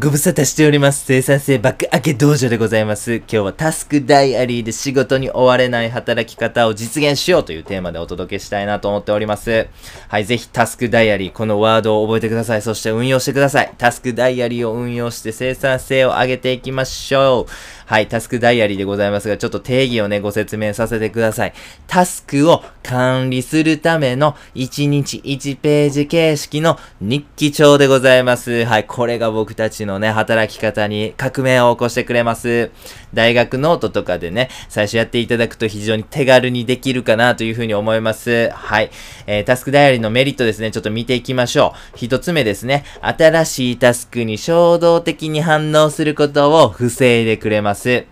[0.00, 1.04] ご無沙汰しております。
[1.04, 3.16] 生産性爆上げ道場でございます。
[3.16, 9.68] 今日はタスクダイアリーで仕事に追われない働き方を実現しようというテーマでお届けしたいなと思っております。
[10.08, 12.62] はい、ぜひタスクダイアリー、このワードを覚えてください。
[12.62, 13.74] そして運用してください。
[13.76, 17.52] タスクダイアリーを運用して生産性を上げていきましょう。
[17.86, 21.52] はい、タスクダイアリーでございますが、ちょっと定義をね、ご説明させてください。
[21.86, 28.64] タスクを管理するための1日1ページ形式の日記帳でございます。
[28.64, 32.70] はい、これが僕たちのね、働き方に革命を起こしてくれます。
[33.12, 38.50] 大学ノートとかでね、最初やっていただくと非常に手軽にできるかなというふうに思います。
[38.50, 38.90] はい、
[39.26, 41.96] えー、タスクダイアリーのメリットですね、ちょっと見ていきましょう。
[41.96, 48.04] 一つ目ですね、新しいタスクに衝動的に反応することを防いでくれます。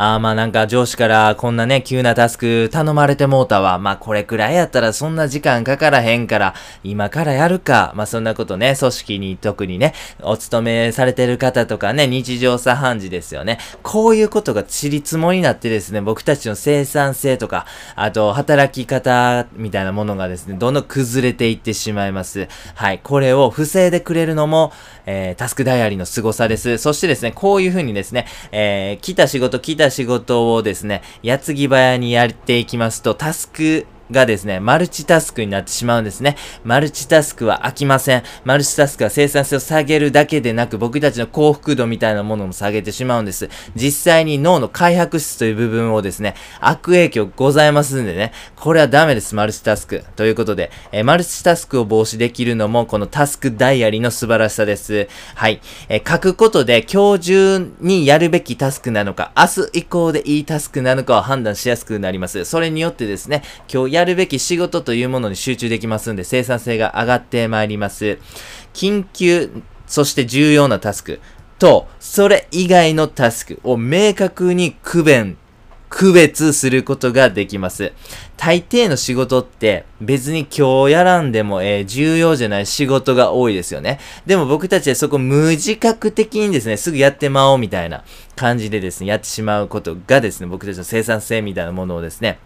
[0.00, 3.80] あーまあなんか上司からこんなね、急なタスク頼まれてもうたわ。
[3.80, 7.92] まあこれくらいやったらそんな時間かからへんから、今からやるか。
[7.96, 13.58] まあそんなことね、組織に特にね、お勤めされてる方とかね、日常茶飯事ですよね。
[13.82, 22.46] こういうことがちりつもりになってですね、僕たちの生産性とか、あと働き方みたいなものがですね、どんどん崩れていってしまいます。
[22.76, 23.00] はい。
[23.02, 24.72] これを防いでくれるのも、
[25.06, 26.78] えー、タスクダイアリーの凄さです。
[26.78, 36.36] そしてですね、こういう風にですね、えー、来た仕事、来た仕事をですね、矢継ぎ早にやっていきますと、タスクがですね、マルチタスクになってしまうんですね。
[36.64, 38.22] マルチタスクは飽きません。
[38.44, 43.48] マルチタスクは生産性を下げるだけでなく、僕たちの幸福度みたいなものも下げてしまうんです。
[43.74, 50.04] 実際に脳の開白質という部分をですね、悪影響ございますんでね、これはダメです、マルチタスク。
[50.16, 55.08] ということで、えー、マルチタスクを防止できるのも、このタスクダイアリーの素晴らしさです。
[55.34, 55.60] はい。
[55.88, 62.44] えー、書くことで、今日中にやるべきタスクなのか、明日以降でいいタスクなのかを判断しやすくなります。
[62.44, 63.42] それによってですね、
[63.72, 68.18] 今日ややるべき仕事というものに集中できますんで、生産性が上がってまいります。
[68.72, 69.50] 緊急、
[69.88, 71.20] そして重要なタスク
[71.58, 75.36] と、それ以外のタスクを明確に区別、
[75.88, 77.92] 区別することができます。
[78.36, 83.98] 大抵の仕事って別に今日やらんでも、えー、重要じゃない仕事が多いですよね。
[84.26, 88.04] でも僕たちはそこ無自覚的にですね、すぐやってまおうみたいな
[88.36, 92.38] 感じでですね、やってしまうことがですね、僕たちの生産性みたいなものをですね、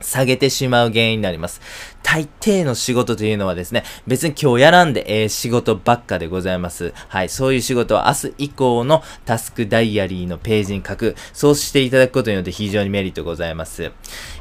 [0.00, 1.60] 下げてしまう原因になります。
[2.02, 6.92] 大抵の仕事というのはですね、別に今日やらんでええ仕事ばっかでございます。
[7.08, 11.16] はい、そういう仕事は明日以降のタスクダイアリーのページに書く。
[11.32, 13.92] そうしていただくことによって非常にメリットございます。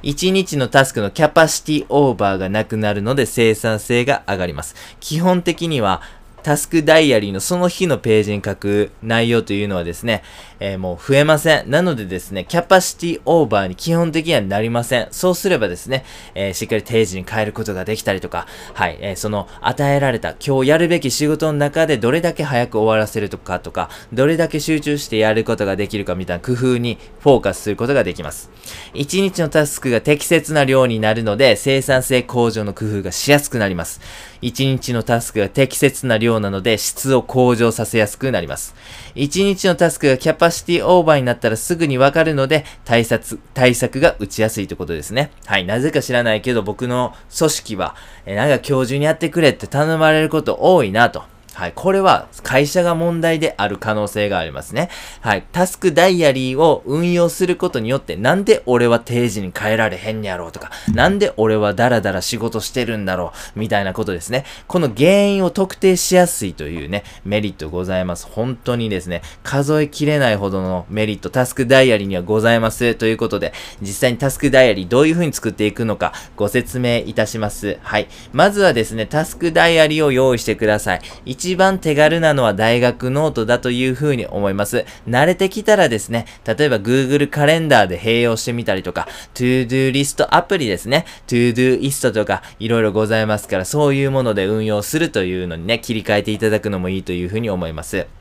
[0.04, 4.76] 1日のタスクのキャパシティオーバーがなくなるので生産性が上がります。
[5.00, 6.02] 基本的には、
[6.42, 10.24] タスクダイアリーのその日のページに書く内容というのはですね、
[10.60, 11.70] えー、もう増えません。
[11.70, 15.08] なのでですね、キャパシティオーバーに基本的にはなりません。
[15.12, 16.06] そうすればですね、
[16.36, 28.52] えー、しっかり定時に変えることができたりとか、はい、えー、その与えられた今日やるべき仕事の中でどれだけ早く終わらせるとかとか、どれだけ集中してやることができるかみたいな工夫にフォーカスすることができます。
[28.94, 34.02] 1日のタスクが適切な量になるので、生産性向上の工夫がしやすくなります。
[34.42, 38.74] 1日のタスクが適切な量なので質を向上させやすくなります。
[39.16, 45.32] 1日のタスクがキャパシティオーバーになったらすぐにわかるので対策、対策が打ちやすいということですね。
[45.46, 45.66] はい。
[45.66, 47.96] なぜか知らないけど僕の組織は、
[48.26, 51.24] えなんか今日中にやってくれって頼まれること多いなと。
[51.60, 51.74] はい。
[51.76, 54.90] これは会社が問題である可能性がありますね。
[55.20, 55.44] はい。
[55.52, 64.46] タスクダイアリーを運用することによって、なんで俺は定時に変えられへんやろうとか、なんで俺はダラダラ仕事してるんだろう、みたいなことですね。
[64.68, 68.26] この原因を特定しやすいというね、メリットございます。
[68.32, 72.96] 本当にですね、数えきれないほどのメリット、タスクダイアリーにはございます。
[72.96, 77.80] ということで、実際にタスクダイアリーどういう風に作っていくのか、ご説明いたします。
[77.82, 78.08] はい。
[78.32, 81.02] まずはですね、タスクダイアリーを用意してください。
[81.50, 84.86] 一番手軽なのは大学ノートだというふうに思います。
[85.08, 98.19] 慣れてきたらですね、例えば Google カレンダーで併用してみたりとか、ToDo リストアプリですね、ToDo イストとかいろいろございますから、そういうもので運用するというのにね、切り替えていただくのもいいというふうに思います。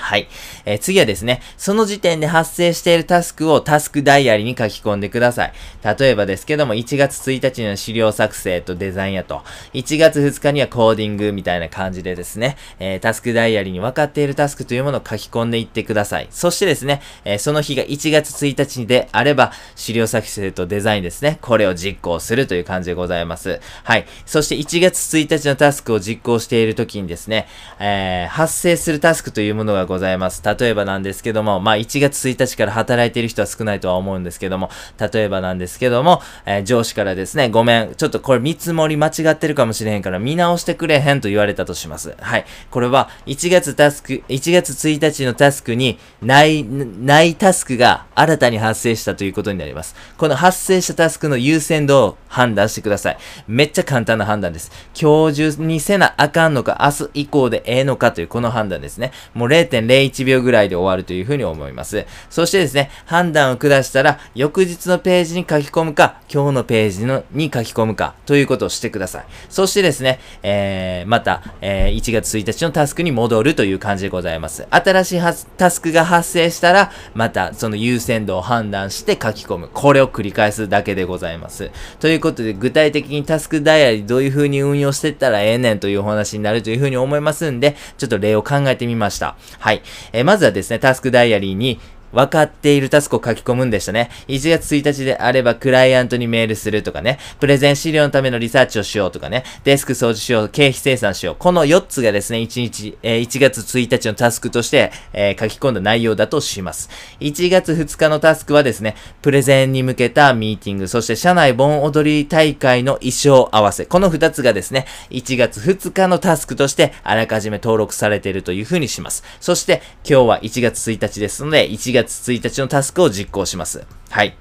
[0.00, 0.28] はい。
[0.64, 5.52] えー、次はですね、その時点で発生しているタスクをタスクダイアリに書き込んでください。
[5.98, 9.42] 例えばですけども、1月1日には資料作成とデザインやと、
[9.74, 16.28] 1月2日にはコーディングみたいな感じでですね、えー、タスクダイアリに分かっているタスクというものを書き込んでいってください。
[16.30, 23.60] そしてですね、えー、その日が1月1日であれば、資料作成とデザインですね、これを実行するという感じでございます。
[23.82, 24.06] はい。
[24.26, 27.48] そして1月1日のタスクを実行している時にですね、
[27.80, 30.42] え発生するタスクというものがございます。
[30.44, 42.14] 例えばなんですけども、まあ1月1日から働いている人は少ないとは思うんですけども、例えばなんですけども、えー、上司からですね、ごめん、ちょっとこれ見積もり間違ってるかもしれへんから見直してくれへんと言われたとします。
[42.20, 42.44] はい。
[42.70, 49.94] これは1月タスク、1月1日のタスクにない、ないタスクが新たに発生したということになります。
[50.16, 53.18] この発生したタスクの優先度を判断してください。
[53.46, 54.70] めっちゃ簡単な判断です。
[55.00, 59.12] 今日中にせなあかんのか、明日以降でええのかというこの判断ですね。
[59.34, 59.48] もう
[59.80, 62.06] 0.01秒ぐらいで終わるというふうに思います。
[62.30, 69.24] そしてですね、判断を下したら、翌日のページに書き込むか、今日のページのに書き込むか、ということをしてください。
[69.48, 74.66] そしてですね、えー、また、えー、1月1日のタスクに戻るという感じでございます。
[74.70, 75.20] 新しい
[75.56, 79.70] タスクが発生したら、またその優先度を判断して書き込む。
[79.72, 81.70] これを繰り返すだけでございます。
[82.00, 89.36] ということで、具体的にタスクダイアリーどういう風に運用していったらええねんというお話になるという風に思いますんで、ちょっと例を考えてみました。
[89.58, 89.67] は。
[90.12, 91.80] えー、まずはですね、タスクダイアリーに、
[92.12, 94.10] 分かっているタスクを書き込むんでしたね。
[94.28, 101.36] 1月1日であればクライアントにメールするとかね、プレゼン資料のためのリサーチをしようとかね、デスク掃除しよう、経費生産しよう。
[101.38, 106.90] この4つがですね、1日、えー、1月1日のタスクとして、えー、書き込んだ内容だとします。
[107.20, 113.84] 1月2日のタスクはですね、プレゼンに向けたミーティング、そして社内盆踊り大会の衣装合わせ。
[113.86, 119.24] この2つがですね、1月2日のタスクとしてあらかじめ登録されているというふうにします。
[119.40, 123.86] そして今日は1月1日ですので、1月1日のタスクを実行します。
[124.10, 124.36] はい。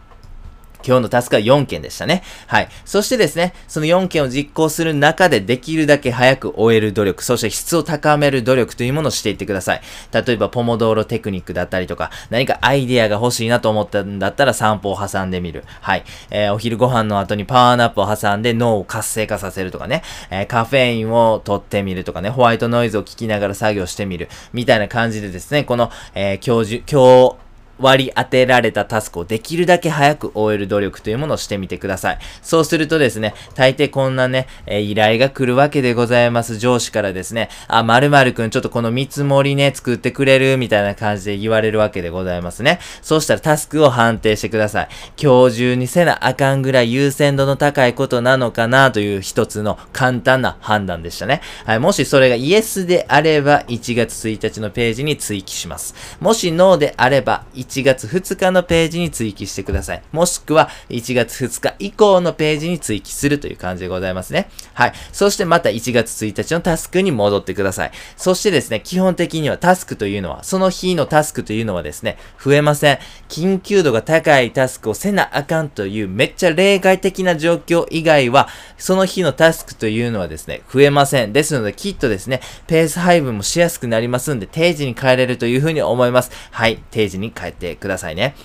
[0.88, 2.24] 今日のタスクは4件でしたね。
[2.48, 2.70] はい。
[2.86, 9.82] そしてですね、その4件を実行する中でできるだけ早く終える努力、そして質を高める努力というものをしていってください。
[10.14, 15.66] 例えば、ポモドーロテクニックだったりとか、何かアイデアが欲しいなと思ったんだったら散歩を挟んでみる。
[15.82, 16.06] はい。
[16.30, 24.30] えー、お昼ご飯の後にパワーナップを挟んで脳を活性化させるとかね、えー、カフェインを取ってみるとかね、ホワイトノイズを聞きながら作業してみる。
[24.54, 27.47] みたいな感じでですね、この、えー、教授、今日、
[27.80, 32.20] 割り当てられたタスクをできるだけ早く終える努力というものをしてみてください。
[32.42, 36.58] そうするとですね、大抵こんなね、えー、依頼が来るわけでございます。
[36.58, 42.80] 上司からですね、あ、〇〇くんちょっとこの見積もりね、作ってくれるみたいな感じで言われるわけでございますね。
[43.02, 44.90] そうしたらタスクを判定してください。
[45.22, 51.42] 今日中にせなあかんぐらい優先度の高いことなのかなという一つの簡単な判断でしたね。
[51.66, 55.96] はい、もしそれがイエスであれば、1月1日のページに追記します。
[56.20, 60.02] もしノーであれば、1月2日のページに追記してください。
[60.12, 64.50] もしくは1月2日以降のページに追記するという感じでございますね。
[64.74, 64.94] はい。
[65.12, 67.92] そしてまた1月1日のタスクに戻ってください。
[68.16, 73.00] そしてですね、基本的にはタスクというのは、その日のタスクというのはですね、増えません。
[73.28, 78.48] 緊急度が高いタスクをせなあかんというめっちゃ例外的な状況以外は、
[78.78, 81.34] その日のタスクというのはですね、増えません。
[81.34, 86.32] ですので、きっとですね、ペース配分もしやすくなりますんで、定時に帰れるというふうに思います。
[86.52, 86.80] はい。
[86.92, 87.88] 定時に帰っててく。
[87.88, 88.36] ださいね。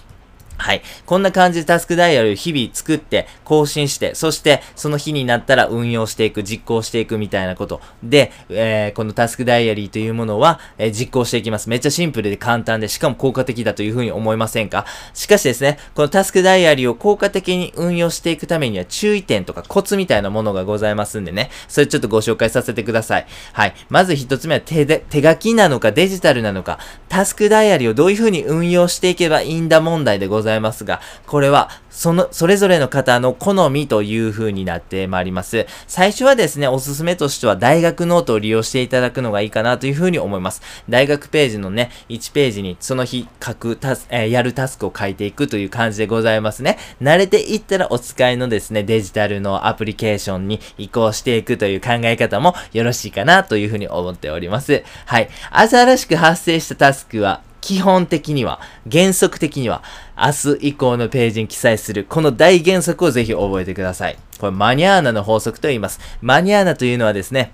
[0.58, 0.82] はい。
[1.06, 11.68] こんな感じでタスクダイヤルを日々作って、更新して、そしてその日になったら運用していく、実行していくみたいなことで、えー、このタスクダイアリーというものは、えー、実行していきます。
[11.68, 14.86] めっちゃシンプルで簡単で、しかも効果的だというふうに思いませんか？
[15.14, 23.26] しかしですね、このタスクダイアリーを効果的に運用していくためには注意点とかコツみたいなものがございますんでね、それちょっとご紹介させてください。
[23.52, 23.74] はい。
[23.88, 26.78] まず一つ目は手で、手書きなのかデジタルなのか、
[27.08, 30.41] タスクダイアリーをどういうふうに運用していけばいいんだ問題でございます。
[30.42, 35.66] ございますが、これは、その、それぞれの方の好みという風になってまいります。
[35.86, 40.62] 最初はですね、おすすめとしては大学ノートを利用していただくのがいいかなという風に思います。
[40.88, 46.78] 大学ページのね、1ページにその日書くタス、えー、やるタスクを書いていくという感じでございますね。
[47.00, 54.82] 慣れていったらお使いのですね、デジタルのアプリケーションに移行していくという考え方もよろしいかなという風に思っております。
[55.06, 55.28] はい。
[55.50, 59.82] 新しく発生したタスクは、基本的には、原則的には、
[60.18, 64.18] 明日以降のページに記載する、この大原則をぜひ覚えてください。
[64.38, 66.00] これマニアーナの法則と言います。
[66.20, 67.52] マニアーナというのはですね、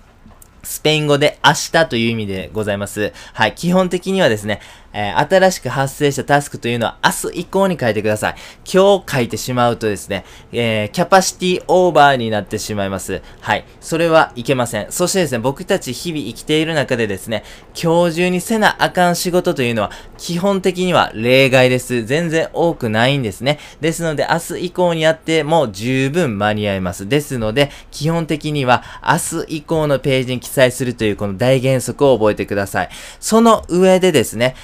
[0.65, 3.13] スペイン語で明日という意味でございます。
[3.35, 3.55] はい。
[3.55, 4.61] 基本的にはですね、
[4.93, 8.35] えー、新しく発生したタスクというのは明日以降に書いてください。
[8.65, 13.23] 今日書いてしまうとですね、えー、キャパシティオーバーになってしまいます。
[13.41, 13.65] はい。
[13.81, 14.91] それはいけません。
[14.91, 17.45] そしてですね、僕たち日々生きている中でですね、
[17.81, 22.05] 今日中にせなあかん仕事というのは基本的には例外です。
[22.05, 23.59] 全然多くないんですね。
[23.81, 27.09] ですので、明日以降にやっても十分間に合います。
[27.09, 32.89] ですので、基本的には明日以降のページに記載するというこの大原則を覚えてください。
[33.21, 34.55] その上でですね、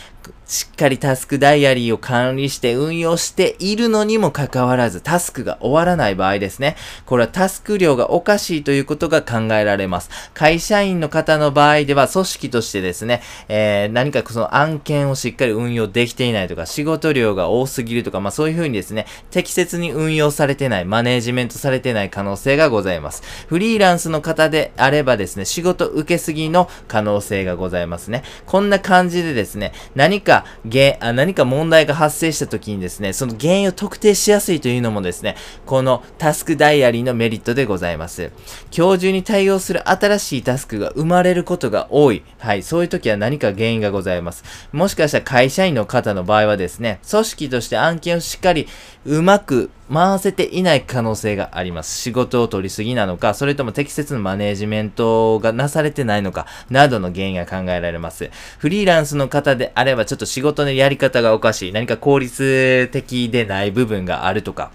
[0.47, 6.77] しっかりタスクダイアリーを管理して運用しているのにもかかわらず、タスクが終わらない場合ですね。
[7.07, 10.11] これはタスク量がおかしいということが考えられます。
[10.35, 23.23] 会社員の方の場合では、組織としてですね、えー、何かその案件をしっかり運用できていないとか、仕事量が多すぎるとか、まあそういうふうにですね、適切に運用されてない、マネージメントされてない可能性がございます。
[23.49, 28.25] フリーランスの方であればですね、仕事受けすぎの可能性がございますね。
[28.45, 35.35] こんな感じでですね、何何か原、あ何か問題が発生した時にですね、その原因を特定しやすいというのもですね、
[35.67, 38.31] このタスクダイアリーのメリットでございます。
[38.77, 42.23] 今日中に対応する新しいタスクが生まれることが多い。
[42.39, 44.45] はい、そういう時は何か原因がございます。
[44.71, 48.69] もしかしたら会社員の方の場合はですね、組織として案件をしっかり
[49.05, 52.01] うまく回せていない可能性があります。
[52.01, 58.31] 仕事を取りすぎなのか、それとも適切なマネージメントがなされてないのか、などの原因が考えられます。
[58.59, 64.71] フリーランスの方であれば、ちょっと仕事のやり方がおかしい、何か効率的でない部分があるとか、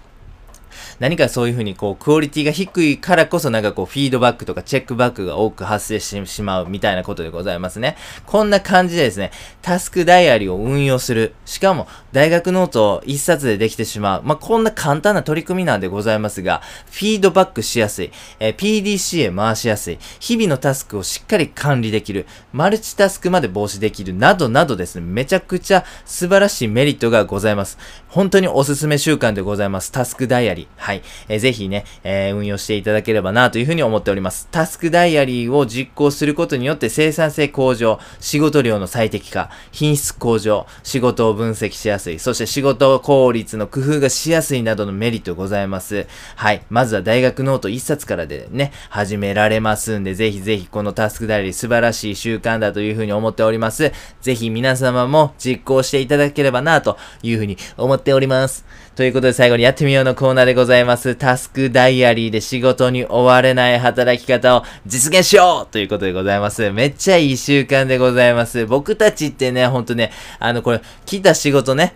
[1.00, 7.96] 何かそういうふうにこう、クオリティが低いからこそなんかこう、フィードバックとかチェックバックが多く発生してしまうみたいなことでございますね。
[8.26, 9.30] こんな感じでですね、
[9.62, 11.34] タスクダイアリーを運用する。
[11.46, 14.22] しかも、大学ノートを一冊でできてしまう。
[14.24, 18.12] まあ、こんな簡単な取り組みなんでございますが、フィードバックしやすい。
[18.38, 19.98] えー、 PDCA 回しやすい。
[20.20, 22.26] 日々のタスクをしっかり管理できる。
[22.52, 24.12] マルチタスクまで防止できる。
[24.12, 27.78] などなどですね、めちゃくちゃ素晴らしいメリットがございます。
[28.08, 29.90] 本当におすすめ習慣でございます。
[29.90, 30.66] タスクダイアリー。
[30.76, 30.89] は。
[30.90, 34.48] はいえー、ぜひね、えー、運用していただければなというふうに思っております。
[34.50, 46.08] タスクダイアリーを実行することによって生産性向上、仕事量の最適化、品質向上、仕事を分析しやすい、そして仕事効率の工夫がしやすいなどのメリットございます。
[46.34, 46.62] はい。
[46.70, 53.92] まずは大学ノート1冊からでね、始められますんで、ぜひぜひこのタスクダイアリー素晴らしい習慣だというふうに思っております。
[54.20, 58.64] ぜひ皆様も実行していただければなというふうに思っております。
[59.00, 61.14] ということで最後にやってみようのコーナーでございます。
[61.14, 66.70] タスクダイアリーで仕事に追われない働き方を実現しようということでございます。
[66.70, 68.66] めっちゃいい習慣でございます。
[68.66, 71.94] 僕たちってね、ほんとね、あのこれ、来た仕事ね、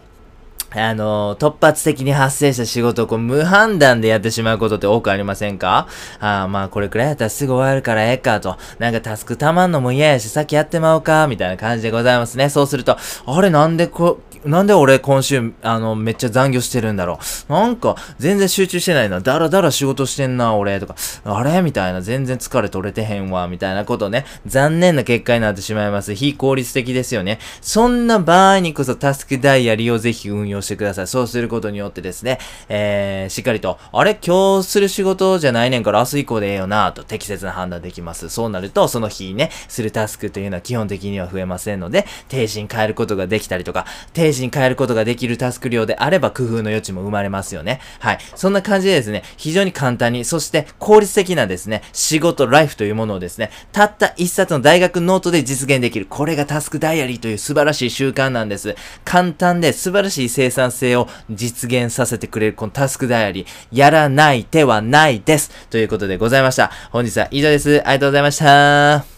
[0.74, 5.88] あの、突発的に発生した仕事をこう無判断でやってしまうことって多くありませんか？
[6.20, 8.56] ああまあこれくらいやったらすぐ終わるからええかと。
[8.78, 12.48] なんかタスクたまんのも嫌やし、先やってまおうか、みたいな感じでございますね。
[12.48, 17.52] そうすると、あれなんでこ、なんで俺今週、あの、めっちゃ残業してるんだろう？
[17.52, 19.20] なんか、全然集中してないな。
[19.20, 20.80] だらだら仕事してんな、俺。
[20.80, 21.62] とか、あれ？
[21.62, 22.02] みたいな。
[22.02, 23.48] 全然疲れ取れてへんわ。
[23.48, 24.26] みたいなことね。
[24.44, 26.14] 残念な結果になってしまいます。
[26.14, 27.38] 非効率的ですよね。
[27.62, 31.06] そんな場合にこそタスクダイヤリをぜひ運用してください。
[31.06, 34.18] そうすることによってですね、えー、しっかりと、あれ？
[34.20, 38.28] 今日する仕事じゃないねんから明日以降でええよな、と適切な判断できます。
[38.28, 47.80] そうなると、その日ね、するタスクというのは基本的には増えませんので、停止に変えることができたりとか、定時に帰ることができるタスク量であれば工夫の余地も生まれますよね。
[48.00, 48.18] はい。
[48.34, 56.06] そんな感じでですね、非常に簡単に、そして効率的なですね、仕事、ライフというものをですね、たった一冊の大学ノートで実現できる。
[56.08, 58.76] これがタスクダイアリーという素晴らしい習慣なんです。
[59.04, 65.50] 簡単で素晴らしい生産性を実現させてくれるこのタスクダイアリー、やらない手はないです。
[65.68, 66.70] ということでございました。
[66.90, 67.82] 本日は以上です。
[67.84, 69.13] ありがとうございました。